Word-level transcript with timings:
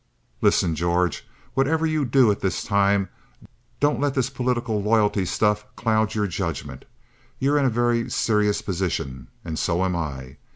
"Listen, 0.41 0.73
George. 0.73 1.27
Whatever 1.53 1.85
you 1.85 2.05
do 2.05 2.31
at 2.31 2.39
this 2.39 2.63
time, 2.63 3.07
don't 3.79 3.99
let 3.99 4.15
this 4.15 4.31
political 4.31 4.81
loyalty 4.81 5.25
stuff 5.25 5.63
cloud 5.75 6.15
your 6.15 6.25
judgment. 6.25 6.85
You're 7.37 7.59
in 7.59 7.65
a 7.65 7.69
very 7.69 8.09
serious 8.09 8.63
position 8.63 9.27
and 9.45 9.59
so 9.59 9.85
am 9.85 9.95
I. 9.95 10.37